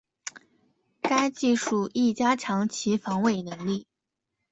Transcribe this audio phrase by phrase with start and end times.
[1.03, 3.85] 该技术亦加强其防伪能力。